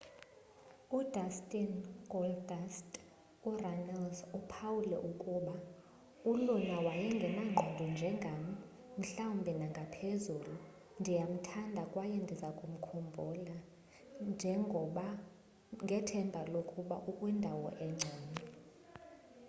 udustin 0.99 1.71
goldust 2.11 2.89
urunnels 3.49 4.19
uphawule 4.39 4.97
ukuba 5.11 5.55
uluna 6.31 6.75
wayengenangqondo 6.85 7.83
njengam... 7.95 8.41
mhlawumbi 8.99 9.51
nangaphezulu... 9.61 10.53
ndiyamthanda 10.99 11.83
kwaye 11.91 12.17
ndizakumkhumbula... 12.23 13.57
ngethemba 15.83 16.39
lokuba 16.53 16.95
ukwindawo 17.09 17.69
engcono. 17.85 18.33